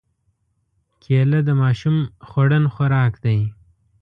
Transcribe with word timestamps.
کېله 1.03 1.39
د 1.47 1.49
ماشوم 1.61 1.97
خوړن 2.27 2.63
خوراک 2.73 3.13
دی. 3.25 3.39